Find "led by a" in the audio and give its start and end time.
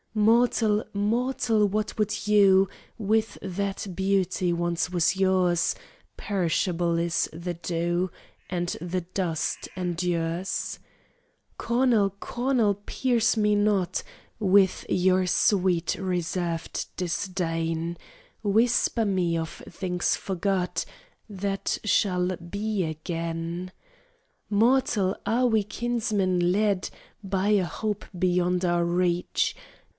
26.51-27.65